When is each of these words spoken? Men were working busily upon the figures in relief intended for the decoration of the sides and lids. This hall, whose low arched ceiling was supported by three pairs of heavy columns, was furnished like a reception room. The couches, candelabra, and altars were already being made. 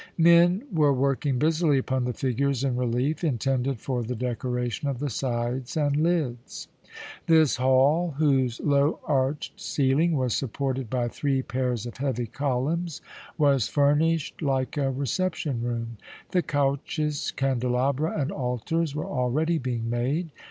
Men 0.17 0.63
were 0.73 0.91
working 0.91 1.37
busily 1.37 1.77
upon 1.77 2.05
the 2.05 2.13
figures 2.13 2.63
in 2.63 2.75
relief 2.75 3.23
intended 3.23 3.79
for 3.79 4.01
the 4.01 4.15
decoration 4.15 4.87
of 4.89 4.97
the 4.97 5.11
sides 5.11 5.77
and 5.77 5.95
lids. 5.95 6.67
This 7.27 7.57
hall, 7.57 8.15
whose 8.17 8.59
low 8.61 8.99
arched 9.05 9.59
ceiling 9.61 10.13
was 10.17 10.35
supported 10.35 10.89
by 10.89 11.07
three 11.07 11.43
pairs 11.43 11.85
of 11.85 11.97
heavy 11.97 12.25
columns, 12.25 12.99
was 13.37 13.67
furnished 13.67 14.41
like 14.41 14.75
a 14.75 14.89
reception 14.89 15.61
room. 15.61 15.97
The 16.31 16.41
couches, 16.41 17.29
candelabra, 17.29 18.19
and 18.19 18.31
altars 18.31 18.95
were 18.95 19.05
already 19.05 19.59
being 19.59 19.87
made. 19.87 20.31